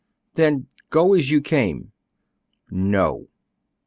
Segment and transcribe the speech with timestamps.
[0.33, 1.91] "Then go as you came."
[2.71, 3.27] "No."